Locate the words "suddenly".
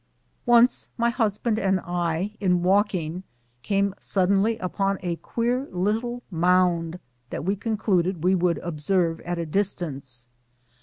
3.99-4.57